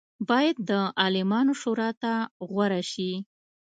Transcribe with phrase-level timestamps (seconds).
[0.29, 0.71] باید د
[1.01, 2.13] عالمانو شورا ته
[2.49, 3.11] غوره شي.